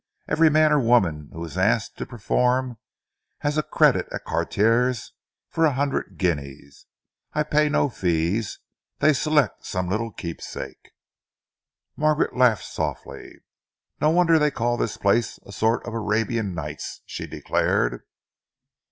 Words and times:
Every 0.27 0.49
man 0.49 0.71
or 0.71 0.79
woman 0.79 1.29
who 1.31 1.45
is 1.45 1.59
asked 1.59 1.99
to 1.99 2.07
perform, 2.07 2.79
has 3.41 3.55
a 3.55 3.61
credit 3.61 4.07
at 4.11 4.23
Cartier's 4.25 5.13
for 5.47 5.63
a 5.63 5.73
hundred 5.73 6.17
guineas. 6.17 6.87
I 7.33 7.43
pay 7.43 7.69
no 7.69 7.87
fees. 7.87 8.57
They 8.97 9.13
select 9.13 9.63
some 9.63 9.89
little 9.89 10.11
keepsake." 10.11 10.93
Margaret 11.95 12.35
laughed 12.35 12.65
softly. 12.65 13.41
"No 13.99 14.09
wonder 14.09 14.39
they 14.39 14.49
call 14.49 14.75
this 14.75 14.97
place 14.97 15.37
a 15.45 15.51
sort 15.51 15.85
of 15.85 15.93
Arabian 15.93 16.55
Nights!" 16.55 17.01
she 17.05 17.27
declared. 17.27 18.01